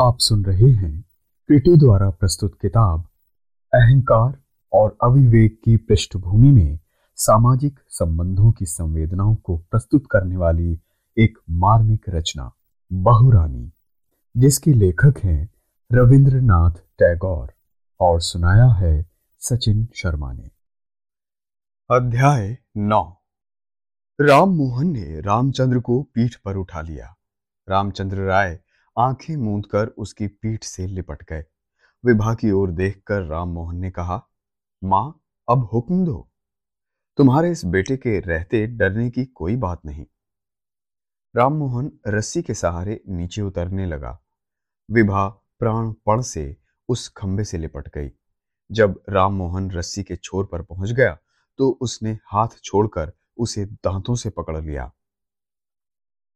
[0.00, 1.04] आप सुन रहे हैं
[1.46, 3.00] क्रिटी द्वारा प्रस्तुत किताब,
[3.74, 4.38] अहंकार
[4.72, 6.78] और अविवेक की पृष्ठभूमि में
[7.16, 10.80] सामाजिक संबंधों की संवेदनाओं को प्रस्तुत करने वाली
[11.18, 12.52] एक मार्मिक रचना,
[12.92, 13.72] बहुरानी,
[14.36, 15.50] जिसके लेखक हैं
[15.92, 17.52] रविंद्रनाथ टैगोर
[18.00, 19.06] और सुनाया है
[19.38, 20.50] सचिन शर्मा ने।
[21.90, 23.16] अध्याय नौ।
[24.20, 27.16] राम मोहन ने रामचंद्र को पीठ पर उठा लिया।
[27.68, 28.60] रामचंद्र राय
[28.98, 31.44] आँखें मूंद कर उसकी पीठ से लिपट गए।
[32.04, 34.16] विभा की ओर देखकर राम मोहन ने कहा,
[34.84, 36.28] माँ, अब हुक्म दो।
[37.18, 40.06] तुम्हारे इस बेटे के रहते डरने की कोई बात नहीं।
[41.34, 44.18] राममोहन रस्सी के सहारे नीचे उतरने लगा।
[44.88, 46.56] विभा प्राण पण से
[46.88, 48.10] उस खंबे से लिपट गई।
[48.70, 51.16] जब राममोहन रस्सी के छोर पर पहुँच गया
[51.58, 54.90] तो उसने हाथ छोड़कर उसे दांतों से पकड़ लिया।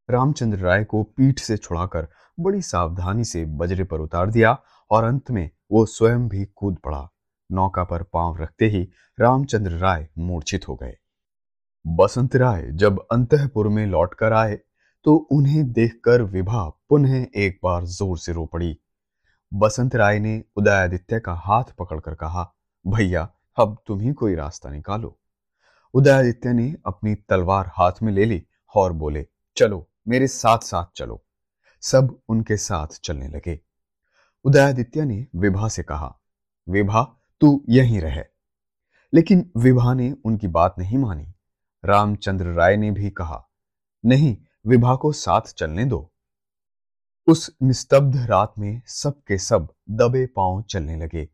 [0.09, 4.57] रामचंद्र राय को पीठ से छुड़ाकर बड़ी सावधानी से बजरे पर उतार दिया
[4.91, 7.09] और अंत में वो स्वयं भी कूद पड़ा।
[7.51, 8.83] नौका पर पाँव रखते ही
[9.19, 10.97] रामचंद्र राय मूर्छित हो गए।
[11.85, 14.59] बसंत राय जब अंतपुर में लौटकर आए
[15.07, 18.77] तो उन्हें देखकर विभा पुनः एक बार ज़ोर से रो पड़ी।
[19.53, 22.43] बसंत राय ने उदयादित्य का हाथ पकड़कर कहा,
[22.85, 25.17] भैया, अब तुम ही कोई रास्ता निकालो।
[25.95, 28.43] उदयादित्य ने अपनी तलवार हाथ में ले ली
[28.75, 29.27] और बोले,
[29.57, 31.25] चलो मेरे साथ साथ चलो।
[31.81, 33.61] सब उनके साथ चलने लगे।
[34.45, 36.21] उदयादित्य ने विभा से कहा,
[36.69, 38.25] विभा, तू यहीं रहे।
[39.15, 41.35] लेकिन विभा ने उनकी बात नहीं मानी।
[41.85, 43.49] रामचंद्र राय ने भी कहा,
[44.07, 44.37] नहीं,
[44.67, 46.13] विभा को साथ चलने दो।
[47.27, 51.29] उस निस्तब्ध रात में सब के सब दबे पाँव चलने लगे।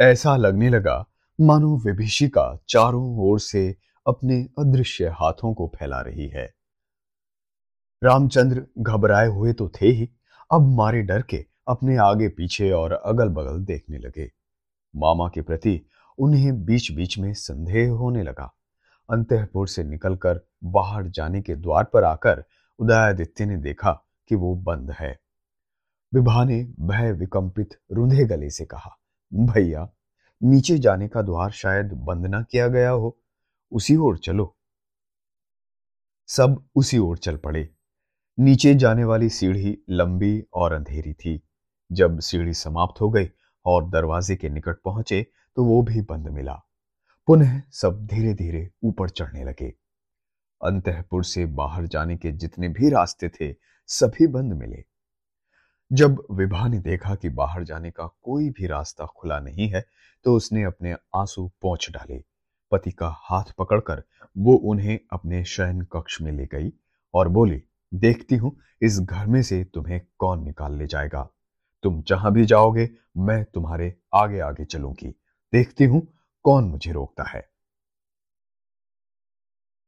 [0.00, 1.06] ऐसा लगने लगा,
[1.40, 6.61] मानो विभीषिका चारों ओर से अपने अदृश्य हाथों को फैला रही है।
[8.02, 10.08] रामचंद्र घबराए हुए तो थे ही।
[10.52, 14.30] अब मारे डर के अपने आगे पीछे और अगल बगल देखने लगे।
[14.94, 15.80] मामा के प्रति
[16.18, 18.54] उन्हें बीच बीच में संदेह होने लगा।
[19.10, 22.44] अंतपुर से निकलकर बाहर जाने के द्वार पर आकर
[22.78, 23.92] उदयादित्य ने देखा
[24.28, 25.18] कि वो बंद है।
[26.14, 28.90] विभा ने भय विकंपित रुंधे गले से कहा,
[29.32, 29.88] भैया,
[30.42, 33.16] नीचे जाने का द्वार शायद बंद ना किया गया हो।
[33.72, 34.56] उसी ओर चलो।
[36.28, 37.68] सब उसी ओर चल पड़े।
[38.42, 41.42] नीचे जाने वाली सीढ़ी लंबी और अंधेरी थी।
[41.90, 43.28] जब सीढ़ी समाप्त हो गई
[43.66, 45.20] और दरवाजे के निकट पहुँचे
[45.56, 46.54] तो वो भी बंद मिला।
[47.28, 49.68] पुनः सब धीरे धीरे ऊपर चढ़ने लगे।
[50.60, 53.54] अंतपुर से बाहर जाने के जितने भी रास्ते थे,
[53.88, 54.84] सभी बंद मिले।
[55.90, 59.84] जब विभा ने देखा कि बाहर जाने का कोई भी रास्ता खुला नहीं है
[60.24, 62.22] तो उसने अपने आँसू पहुँच डाले।
[62.72, 64.02] पति का हाथ पकड़कर
[64.36, 66.72] वो उन्हें अपने शयन कक्ष में ले गई
[67.14, 67.62] और बोली
[67.94, 71.30] देखती हूँ, इस घर में से तुम्हें कौन निकाल ले जाएगा।
[71.82, 75.08] तुम जहाँ भी जाओगे, मैं तुम्हारे आगे आगे चलूँगी।
[75.52, 76.14] देखती हूँ,
[76.44, 77.48] कौन मुझे रोकता है।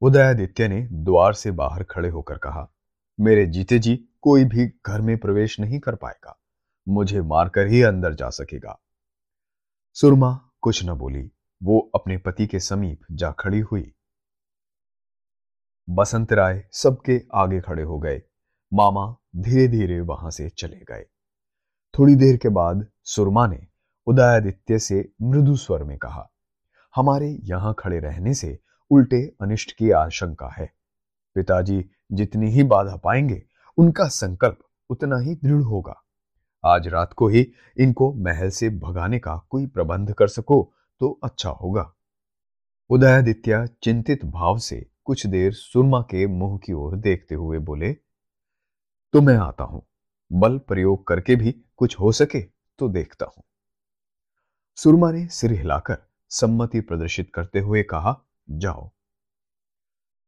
[0.01, 2.69] उदयादित्य ने द्वार से बाहर खड़े होकर कहा,
[3.21, 6.41] मेरे जीते जी कोई भी घर में प्रवेश नहीं कर पाएगा।
[6.89, 8.81] मुझे मारकर ही अंदर जा सकेगा।
[9.95, 11.31] सुरमा कुछ न बोली,
[11.63, 13.94] वो अपने पति के समीप जा खड़ी हुई।
[15.89, 18.23] बसंत राय सबके आगे खड़े हो गए।
[18.73, 21.05] मामा धीरे धीरे वहाँ से चले गए।
[21.95, 23.61] थोड़ी देर के बाद सुरमा ने
[24.07, 26.29] उदयादित्य से मृदु स्वर में कहा,
[26.95, 28.59] हमारे यहाँ खड़े रहने से
[28.91, 30.71] उल्टे अनिष्ट की आशंका है।
[31.37, 33.43] पिताजी जितनी ही बाधा पाएँगे,
[33.79, 34.59] उनका संकल्प
[34.91, 36.01] उतना ही दृढ़ होगा।
[36.65, 37.47] आज रात को ही
[37.77, 40.63] इनको महल से भगाने का कोई प्रबंध कर सको
[41.01, 41.91] तो अच्छा होगा।
[42.91, 47.93] उदयादित्य चिंतित भाव से कुछ देर सुरमा के मुँह की ओर देखते हुए बोले
[49.15, 49.83] तो मैं आता हूँ।
[50.31, 52.41] बल प्रयोग करके भी कुछ हो सके
[52.79, 53.43] तो देखता हूँ
[54.79, 55.97] सुरमा ने सिर हिलाकर
[56.31, 58.17] सम्मति प्रदर्शित करते हुए कहा,
[58.51, 58.91] जाओ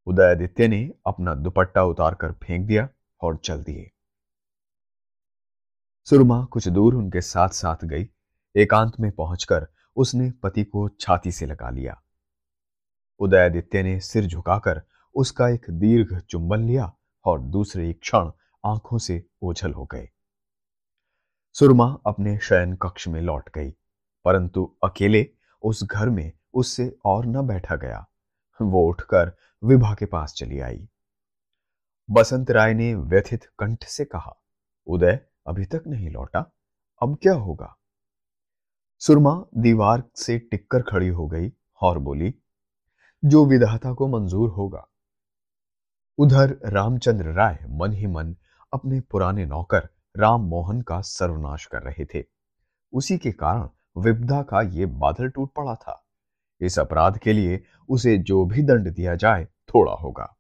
[0.07, 2.89] उदयादित्य ने अपना दुपट्टा उतारकर फेंक दिया
[3.21, 3.91] और चल दिए।
[6.07, 8.09] सुरमा कुछ दूर उनके साथ साथ गई,
[8.55, 12.01] एकांत में पहुंचकर उसने पति को छाती से लगा लिया।
[13.19, 14.83] उदयादित्य ने सिर झुकाकर
[15.15, 16.93] उसका एक दीर्घ चुंबन लिया
[17.25, 18.31] और दूसरे क्षण
[18.65, 20.09] आँखों से ओझल हो गए।
[21.53, 23.71] सुरमा अपने शयन कक्ष में लौट गई,
[24.25, 25.31] परंतु अकेले
[25.63, 28.07] उस घर में उससे और न बैठा गया।
[28.63, 30.89] वो उठकर विभा के पास चली आई।
[32.11, 34.43] बसंत राय ने व्यथित कंठ से कहा,
[34.87, 36.53] उदय, अभी तक नहीं लौटा?
[37.03, 37.77] अब क्या होगा?
[38.99, 42.35] सुरमा दीवार से टिककर खड़ी हो गई और बोली
[43.25, 44.89] जो विधाता को मंजूर होगा।
[46.19, 48.37] उधर रामचंद्र राय मन ही मन
[48.73, 52.25] अपने पुराने नौकर राम मोहन का सर्वनाश कर रहे थे।
[52.93, 53.69] उसी के कारण
[54.01, 56.09] विपदा का ये बादल टूट पड़ा था।
[56.61, 60.37] इस अपराध के लिए उसे जो भी दंड दिया जाए, थोड़ा होगा।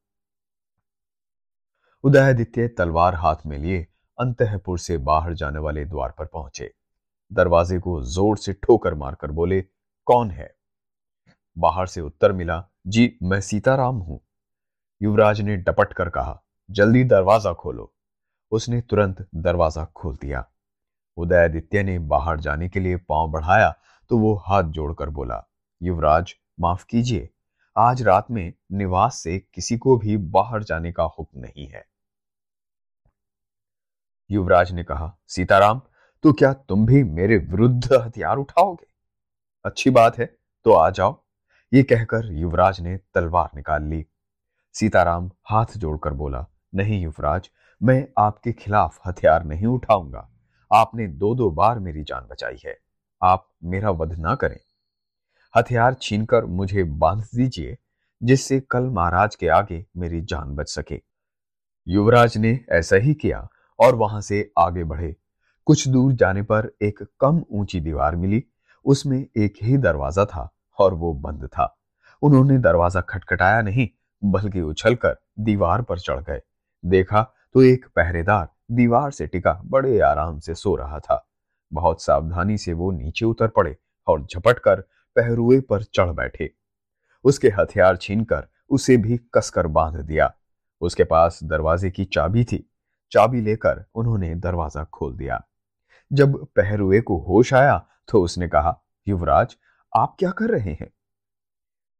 [2.04, 3.86] उदयादित्य तलवार हाथ में लिए
[4.18, 6.74] अंतपुर से बाहर जाने वाले द्वार पर पहुँचे।
[7.32, 9.60] दरवाजे को ज़ोर से ठोकर मारकर बोले,
[10.06, 10.55] कौन है?
[11.56, 14.20] बाहर से उत्तर मिला, जी, मैं सीताराम हूँ।
[15.00, 17.92] युवराज ने डपट कर कहा, जल्दी दरवाज़ा खोलो।
[18.52, 20.44] उसने तुरंत दरवाज़ा खोल दिया।
[21.18, 23.74] उदयादित्य ने बाहर जाने के लिए पाँव बढ़ाया
[24.10, 25.42] तो वो हाथ जोड़कर बोला,
[25.80, 27.28] युवराज, माफ़ कीजिए,
[27.76, 31.84] आज रात में निवास से किसी को भी बाहर जाने का हुक्म नहीं है।
[34.30, 35.80] युवराज ने कहा, सीताराम
[36.24, 38.86] तो क्या तुम भी मेरे विरुद्ध हथियार उठाओगे?
[39.64, 40.26] अच्छी बात है
[40.66, 41.12] तो आ जाओ
[41.72, 44.06] ये कहकर युवराज ने तलवार निकाल ली।
[44.72, 47.50] सीताराम हाथ जोड़कर बोला, नहीं युवराज,
[47.82, 50.30] मैं आपके खिलाफ हथियार नहीं उठाऊँगा।
[50.72, 52.78] आपने दो दो बार मेरी जान बचाई है।
[53.22, 54.58] आप मेरा वध ना करें।
[55.56, 57.78] हथियार छीनकर मुझे बाँध दीजिए,
[58.22, 61.02] जिससे कल महाराज के आगे मेरी जान बच सके।
[61.88, 63.48] युवराज ने ऐसा ही किया
[63.80, 65.16] और वहाँ से आगे बढ़े।
[65.66, 68.44] कुछ दूर जाने पर एक कम ऊँची दीवार मिली।
[68.84, 71.72] उसमें एक ही दरवाज़ा था। और वो बंद था।
[72.22, 73.88] उन्होंने दरवाज़ा खटखटाया नहीं,
[74.22, 76.40] बल्कि उछलकर दीवार पर चढ़ गए।
[76.84, 77.22] देखा
[77.54, 81.26] तो एक पहरेदार दीवार से टिका, बड़े आराम से सो रहा था।
[81.72, 83.76] बहुत सावधानी से वो नीचे उतर पड़े
[84.06, 84.80] और झपट कर
[85.16, 86.50] पहरुए पर चढ़ बैठे।
[87.24, 90.32] उसके हथियार छीनकर उसे भी कसकर बाँध दिया।
[90.80, 92.58] उसके पास दरवाजे की चाबी थी।
[93.12, 95.40] चाबी लेकर उन्होंने दरवाज़ा खोल दिया।
[96.10, 97.76] जब पहरुए को होश आया
[98.08, 99.56] तो उसने कहा, युवराज
[99.96, 100.92] आप क्या कर रहे हैं?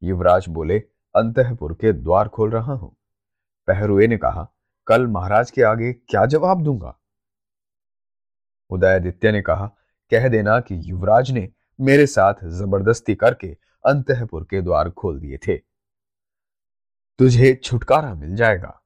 [0.03, 0.79] युवराज बोले,
[1.15, 2.97] अंतपुर के द्वार खोल रहा हूँ।
[3.67, 4.55] पहरुए ने कहा,
[4.87, 6.99] कल महाराज के आगे क्या जवाब दूँगा?
[8.71, 9.67] उदयादित्य ने कहा,
[10.11, 13.57] कह देना कि युवराज ने मेरे साथ ज़बरदस्ती करके
[13.87, 15.57] अंतपुर के द्वार खोल दिए थे।
[17.19, 18.83] तुझे छुटकारा मिल जाएगा।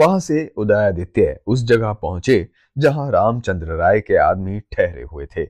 [0.00, 5.48] वहाँ से उदयादित्य उस जगह पहुँचे जहाँ रामचंद्र राय के आदमी ठहरे हुए थे।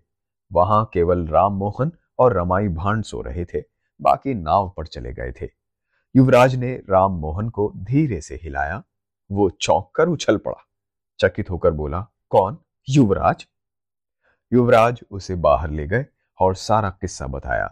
[0.53, 3.63] वहाँ केवल राम मोहन और रमाई भांड सो रहे थे,
[4.01, 5.49] बाकी नाव पर चले गए थे।
[6.15, 8.83] युवराज ने राम मोहन को धीरे से हिलाया,
[9.31, 10.65] वो चौंक कर उछल पड़ा।
[11.21, 12.01] चकित होकर बोला,
[12.31, 12.59] कौन?
[12.89, 13.47] युवराज?
[14.53, 16.05] युवराज उसे बाहर ले गए
[16.41, 17.67] और सारा किस्सा बताया।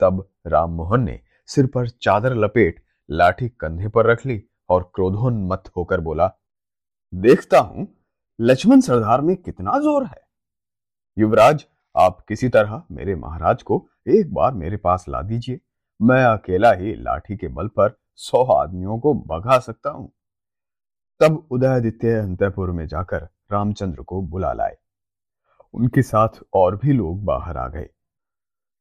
[0.00, 5.70] तब राम मोहन ने सिर पर चादर लपेट, लाठी कंधे पर रख ली और क्रोधोन्मत्त
[5.76, 6.30] होकर बोला,
[7.12, 7.86] देखता हूँ,
[8.38, 10.20] लक्ष्मण सरदार में कितना ज़ोर है?
[11.16, 11.64] युवराज
[11.96, 15.60] आप किसी तरह मेरे महाराज को एक बार मेरे पास ला दीजिए।
[16.00, 20.12] मैं अकेला ही लाठी के बल पर सौ आदमियों को भगा सकता हूँ।
[21.20, 24.76] तब उदयादित्य अंतपुर में जाकर रामचंद्र को बुला लाए।
[25.74, 27.88] उनके साथ और भी लोग बाहर आ गए।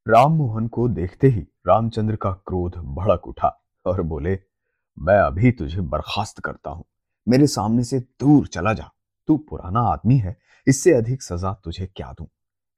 [0.08, 4.40] राम मोहन को देखते ही रामचंद्र का क्रोध भड़क उठा और बोले,
[5.00, 6.86] मैं अभी तुझे बर्खास्त करता हूँ।
[7.28, 8.92] मेरे सामने से दूर चला जा।
[9.28, 10.38] तू पुराना आदमी है,
[10.68, 12.28] इससे अधिक सजा तुझे क्या दूँ?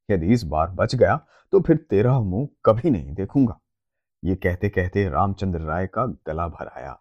[0.09, 1.15] यदि इस बार बच गया
[1.53, 3.59] तो फिर तेरा मुँह कभी नहीं देखूँगा।
[4.23, 6.97] ये कहते कहते रामचंद्र राय का गला भर आया।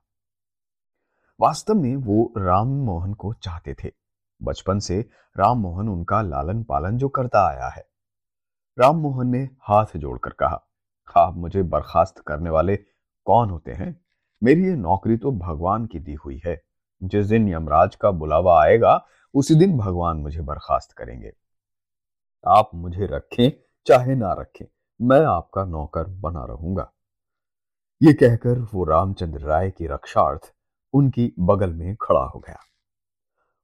[1.41, 3.91] वास्तव में वो राम मोहन को चाहते थे।
[4.43, 5.01] बचपन से
[5.37, 7.85] राम मोहन उनका लालन पालन जो करता आया है।
[8.79, 10.63] राम मोहन ने हाथ जोड़कर कहा,
[11.17, 12.77] आप मुझे बर्खास्त करने वाले
[13.27, 14.01] कौन होते हैं?
[14.43, 16.61] मेरी ये नौकरी तो भगवान की दी हुई है।
[17.03, 19.05] जिस दिन यमराज का बुलावा आएगा,
[19.35, 21.33] उसी दिन भगवान मुझे बर्खास्त करेंगे।
[22.47, 23.53] आप मुझे रखें,
[23.87, 24.67] चाहे ना रखें,
[25.01, 26.93] मैं आपका नौकर बना रहूँगा।
[28.03, 30.53] ये कहकर वो रामचंद्र राय की रक्षार्थ
[30.95, 32.59] उनकी बगल में खड़ा हो गया।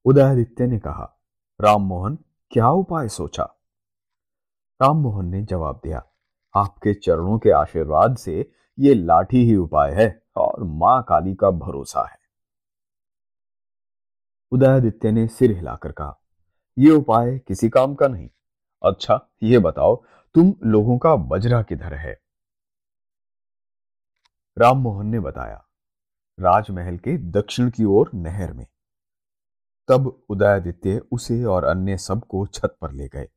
[0.04, 1.18] उदयादित्य ने कहा,
[1.60, 2.18] राम मोहन,
[2.50, 3.42] क्या उपाय सोचा?
[4.82, 6.02] राम मोहन ने जवाब दिया,
[6.54, 12.08] आपके चरणों के आशीर्वाद से ये लाठी ही उपाय है और माँ काली का भरोसा
[12.08, 12.18] है।
[14.52, 16.20] उदयादित्य ने सिर हिलाकर कहा
[16.78, 18.28] यह उपाय किसी काम का नहीं।
[18.82, 19.94] अच्छा ये बताओ,
[20.34, 22.20] तुम लोगों का बजरा किधर है?
[24.58, 25.64] राम मोहन ने बताया,
[26.40, 28.66] राजमहल के दक्षिण की ओर नहर में।
[29.88, 33.28] तब उदयादित्य उसे और अन्य सबको छत पर ले गए।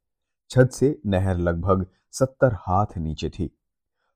[0.50, 3.60] छत से नहर लगभग सत्तर हाथ नीचे थी।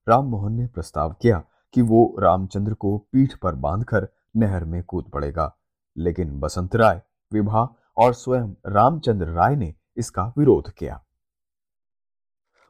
[0.08, 5.10] राम मोहन ने प्रस्ताव किया कि वो रामचंद्र को पीठ पर बांधकर नहर में कूद
[5.10, 5.55] पड़ेगा।
[5.98, 7.01] लेकिन बसंत राय,
[7.34, 7.67] विभा
[7.98, 11.05] और स्वयं रामचंद्र राय ने इसका विरोध किया।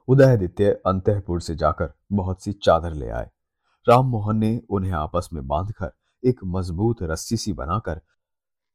[0.07, 3.29] उदयादित्य अंतपुर से जाकर बहुत सी चादर ले आए।
[3.88, 5.91] राम मोहन ने उन्हें आपस में बांधकर
[6.24, 8.01] एक मज़बूत रस्सी सी बनाकर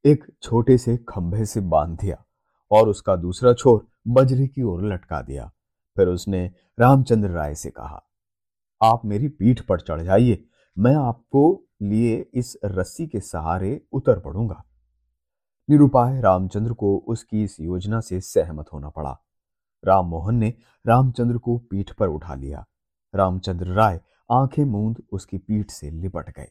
[0.05, 2.25] एक छोटे से खंभे से बाँध दिया
[2.71, 5.51] और उसका दूसरा छोर बजरे की ओर लटका दिया।
[5.97, 6.45] फिर उसने
[6.79, 8.03] रामचंद्र राय से कहा,
[8.81, 10.45] आप मेरी पीठ पर चढ़ जाइए,
[10.77, 14.63] मैं आपको लिए इस रस्सी के सहारे उतर पड़ूँगा।
[15.69, 19.17] निरुपाय रामचंद्र को उसकी इस योजना से सहमत होना पड़ा।
[19.85, 20.55] राम मोहन ने
[20.87, 22.65] रामचंद्र को पीठ पर उठा लिया।
[23.15, 26.49] रामचंद्र राय आँखें मूंद उसकी पीठ से लिपट गए।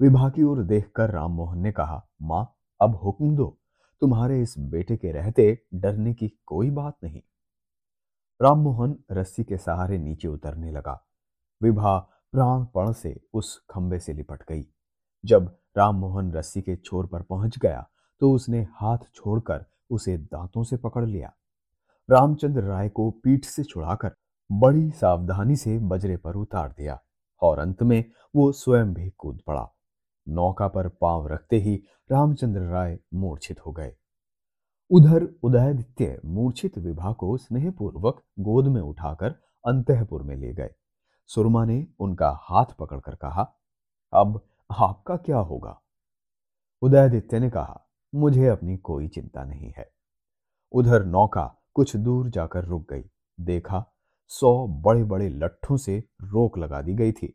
[0.00, 3.58] विभा की ओर देखकर राम मोहन ने कहा, माँ, अब हुक्म दो।
[4.00, 7.20] तुम्हारे इस बेटे के रहते डरने की कोई बात नहीं।
[8.42, 10.92] राममोहन रस्सी के सहारे नीचे उतरने लगा।
[11.62, 11.98] विभा
[12.32, 14.62] प्राणपण से उस खंबे से लिपट गई।
[15.24, 17.88] जब राममोहन रस्सी के छोर पर पहुँच गया
[18.20, 21.32] तो उसने हाथ छोड़कर उसे दांतों से पकड़ लिया।
[22.10, 24.14] रामचंद्र राय को पीठ से छुड़ाकर
[24.52, 26.98] बड़ी सावधानी से बजरे पर उतार दिया
[27.42, 28.04] और अंत में
[28.36, 29.68] वो स्वयं भी कूद पड़ा।
[30.28, 33.96] नौका पर पाँव रखते ही रामचंद्र राय मूर्छित हो गए।
[34.90, 39.30] उधर उदयदित्य मूर्छित विभा को स्नेहपूर्वक गोद में उठाकर
[39.66, 40.70] अंतपुर में ले गए।
[41.26, 43.54] सुरमा ने उनका हाथ पकड़कर कहा,
[44.12, 44.48] अब
[44.78, 45.82] आपका क्या होगा?
[46.82, 49.90] उदयदित्य ने कहा, मुझे अपनी कोई चिंता नहीं है।
[50.72, 53.02] उधर नौका कुछ दूर जाकर रुक गई।
[53.40, 53.84] देखा,
[54.28, 57.34] सौ बड़े बड़े लट्ठों से रोक लगा दी गई थी।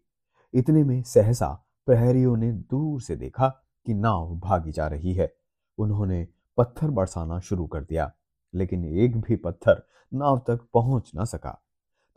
[0.54, 1.50] इतने में सहसा
[1.86, 3.48] प्रहरियों ने दूर से देखा
[3.86, 5.34] कि नाव भागी जा रही है।
[5.78, 8.12] उन्होंने पत्थर बरसाना शुरू कर दिया,
[8.54, 11.60] लेकिन एक भी पत्थर नाव तक पहुँच ना सका।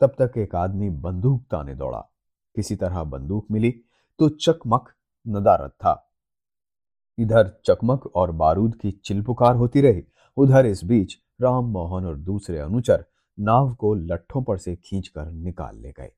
[0.01, 1.99] तब तक एक आदमी बंदूक ताने दौड़ा।
[2.55, 3.71] किसी तरह बंदूक मिली
[4.19, 4.93] तो चकमक
[5.27, 6.03] नदारत था।
[7.17, 10.03] इधर चकमक और बारूद की चिलपुकार होती रही,
[10.37, 13.05] उधर इस बीच राम मोहन और दूसरे अनुचर
[13.37, 16.11] नाव को लट्ठों पर से खींचकर निकाल ले गए।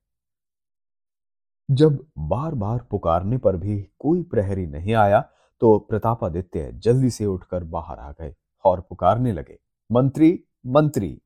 [1.68, 5.20] जब बार बार पुकारने पर भी कोई प्रहरी नहीं आया
[5.62, 8.34] तो प्रतापादित्य जल्दी से उठकर बाहर आ गए
[8.64, 9.58] और पुकारने लगे,
[9.90, 11.20] मंत्री मंत्री!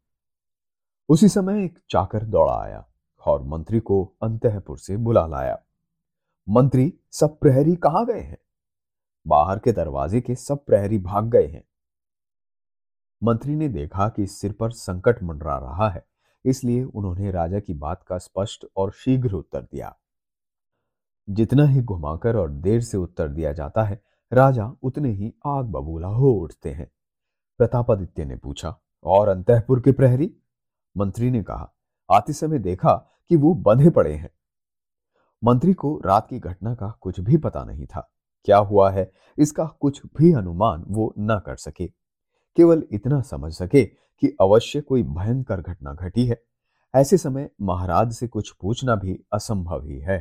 [1.08, 2.84] उसी समय एक चाकर दौड़ा आया
[3.26, 5.58] और मंत्री को अंतपुर से बुला लाया।
[6.48, 8.38] मंत्री, सब प्रहरी कहाँ गए हैं?
[9.26, 11.64] बाहर के दरवाजे के सब प्रहरी भाग गए हैं।
[13.22, 16.06] मंत्री ने देखा कि सिर पर संकट मंडरा रहा है,
[16.44, 19.96] इसलिए उन्होंने राजा की बात का स्पष्ट और शीघ्र उत्तर दिया।
[21.30, 24.02] जितना ही घुमाकर और देर से उत्तर दिया जाता है,
[24.32, 26.90] राजा उतने ही आग बबूला हो उठते हैं।
[27.58, 30.36] प्रतापादित्य ने पूछा, और अंतपुर के प्रहरी?
[30.96, 31.74] मंत्री ने कहा,
[32.10, 32.94] आते समय देखा
[33.28, 34.30] कि वो बंधे पड़े हैं।
[35.44, 38.10] मंत्री को रात की घटना का कुछ भी पता नहीं था।
[38.44, 42.03] क्या हुआ है, इसका कुछ भी अनुमान वो न कर सके।
[42.56, 46.42] केवल इतना समझ सके कि अवश्य कोई भयंकर घटना घटी है।
[46.94, 50.18] ऐसे समय महाराज से कुछ पूछना भी असंभव ही है।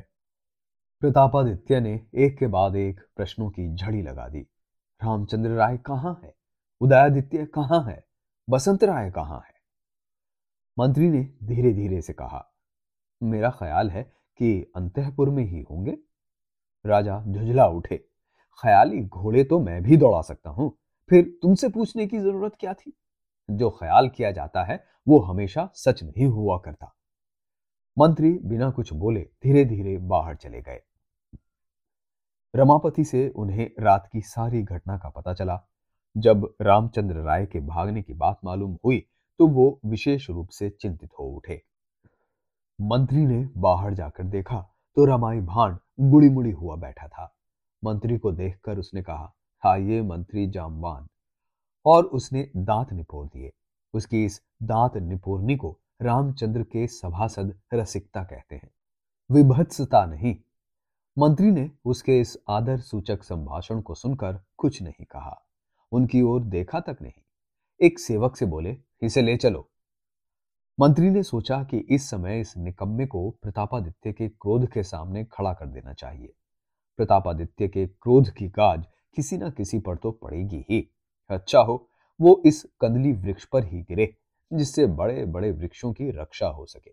[1.01, 4.39] प्रतापादित्य ने एक के बाद एक प्रश्नों की झड़ी लगा दी।
[5.01, 6.33] रामचंद्र राय कहाँ है?
[6.81, 8.03] उदयादित्य कहाँ है?
[8.47, 9.53] बसंत राय कहाँ है?
[10.77, 12.45] मंत्री ने धीरे धीरे से कहा,
[13.21, 14.03] मेरा ख्याल है
[14.39, 15.97] कि अंतपुर में ही होंगे।
[16.85, 17.97] राजा झुझला उठे,
[18.63, 20.71] ख्याली घोड़े तो मैं भी दौड़ा सकता हूँ।
[21.09, 22.93] फिर तुमसे पूछने की ज़रूरत क्या थी?
[23.49, 26.93] जो ख्याल किया जाता है, वो हमेशा सच नहीं हुआ करता।
[27.97, 30.79] मंत्री बिना कुछ बोले धीरे धीरे बाहर चले गए।
[32.53, 35.59] रमापति से उन्हें रात की सारी घटना का पता चला।
[36.15, 38.99] जब रामचंद्र राय के भागने की बात मालूम हुई
[39.39, 41.61] तो वो विशेष रूप से चिंतित हो उठे।
[42.79, 44.59] मंत्री ने बाहर जाकर देखा
[44.97, 47.33] तो रमाई भांड गुड़ी मुड़ी हुआ बैठा था।
[47.83, 49.33] मंत्री को देखकर उसने कहा
[49.65, 51.07] ये मंत्री जामवान
[51.85, 53.53] और उसने दांत निपोर दिए।
[53.93, 58.71] उसकी इस दांत निपोरनी को रामचंद्र के सभासद रसिकता कहते हैं।
[59.31, 60.35] विभत्सता नहीं।
[61.17, 65.41] मंत्री ने उसके इस आदर सूचक संभाषण को सुनकर कुछ नहीं कहा।
[65.91, 67.21] उनकी ओर देखा तक नहीं।
[67.81, 69.69] एक सेवक से बोले, इसे ले चलो।
[70.79, 75.53] मंत्री ने सोचा कि इस समय इस निकम्मे को प्रतापादित्य के क्रोध के सामने खड़ा
[75.53, 76.33] कर देना चाहिए।
[76.97, 80.87] प्रतापादित्य के क्रोध की गाज किसी ना किसी पर तो पड़ेगी ही।
[81.29, 81.87] अच्छा हो,
[82.19, 84.13] वो इस कंदली वृक्ष पर ही गिरे,
[84.51, 86.91] जिससे बड़े बड़े वृक्षों की रक्षा हो सके।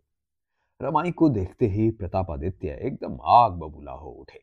[0.81, 4.41] रमाई को देखते ही प्रतापादित्य एकदम आग बबूला हो उठे।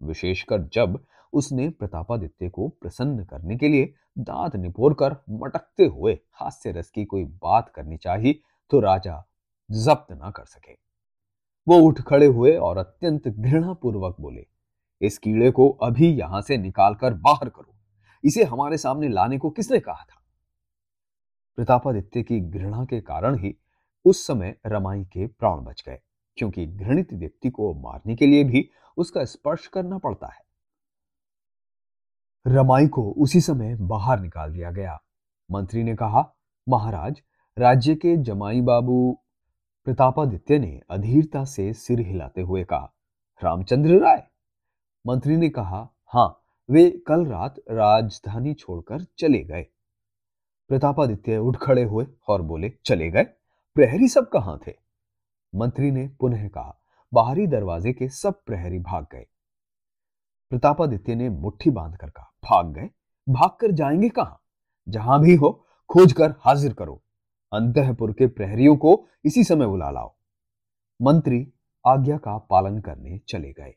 [0.00, 0.98] विशेषकर जब
[1.32, 7.04] उसने प्रतापादित्य को प्रसन्न करने के लिए दांत निपोर कर मटकते हुए हास्य रस की
[7.04, 8.40] कोई बात करनी चाहिए
[8.70, 9.22] तो राजा
[9.70, 10.72] जब्त ना कर सके।
[11.66, 14.46] वो उठ खड़े हुए और अत्यंत घृणापूर्वक बोले
[15.00, 17.74] इस कीड़े को अभी यहाँ से निकालकर बाहर करो।
[18.24, 20.22] इसे हमारे सामने लाने को किसने कहा था?
[21.56, 23.54] प्रतापादित्य की घृणा के कारण ही
[24.04, 25.98] उस समय रमाई के प्राण बच गए,
[26.38, 30.44] क्योंकि घृणित व्यक्ति को मारने के लिए भी उसका स्पर्श करना पड़ता है।
[32.46, 34.98] रमाई को उसी समय बाहर निकाल दिया गया।
[35.50, 36.24] मंत्री ने कहा,
[36.66, 37.22] महाराज,
[37.56, 39.18] राज्य के जमाई बाबू
[39.86, 42.92] प्रतापादित्य ने अधीरता से सिर हिलाते हुए कहा,
[43.42, 44.26] रामचंद्र राय
[45.06, 49.66] मंत्री ने कहा, हाँ, वे कल रात राजधानी छोड़कर चले गए।
[50.68, 53.22] प्रतापादित्य उठ खड़े हुए और बोले, चले गए?
[53.74, 54.72] प्रहरी सब कहाँ थे?
[55.54, 56.82] मंत्री ने पुनः कहा,
[57.14, 59.26] बाहरी दरवाजे के सब प्रहरी भाग गए।
[60.50, 62.90] प्रतापादित्य ने मुट्ठी बांधकर कहा, भाग गए?
[63.28, 64.42] भाग कर जाएँगे कहाँ?
[64.88, 67.02] जहाँ भी हो, खोज कर हाजिर करो।
[67.52, 70.16] अंतपुर के प्रहरियों को इसी समय बुला लाओ।
[71.02, 71.52] मंत्री
[71.86, 73.74] आज्ञा का पालन करने चले गए।